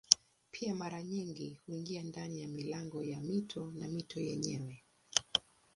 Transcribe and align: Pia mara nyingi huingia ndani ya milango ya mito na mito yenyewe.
Pia 0.51 0.75
mara 0.75 1.03
nyingi 1.03 1.59
huingia 1.65 2.03
ndani 2.03 2.41
ya 2.41 2.47
milango 2.47 3.03
ya 3.03 3.19
mito 3.21 3.71
na 3.75 3.87
mito 3.87 4.19
yenyewe. 4.19 4.83